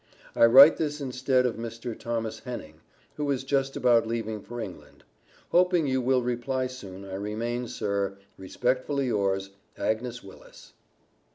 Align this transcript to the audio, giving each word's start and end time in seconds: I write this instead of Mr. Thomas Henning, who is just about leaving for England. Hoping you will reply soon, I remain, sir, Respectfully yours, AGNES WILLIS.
I 0.35 0.45
write 0.47 0.77
this 0.77 0.99
instead 0.99 1.45
of 1.45 1.57
Mr. 1.57 1.95
Thomas 1.95 2.39
Henning, 2.39 2.81
who 3.17 3.29
is 3.29 3.43
just 3.43 3.77
about 3.77 4.07
leaving 4.07 4.41
for 4.41 4.59
England. 4.59 5.03
Hoping 5.49 5.85
you 5.85 6.01
will 6.01 6.23
reply 6.23 6.65
soon, 6.65 7.05
I 7.05 7.13
remain, 7.13 7.67
sir, 7.67 8.17
Respectfully 8.35 9.05
yours, 9.05 9.51
AGNES 9.77 10.23
WILLIS. 10.23 10.73